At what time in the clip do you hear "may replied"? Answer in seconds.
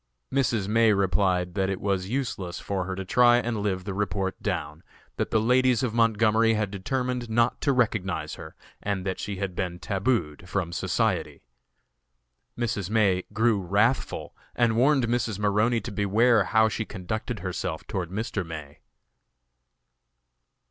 0.67-1.53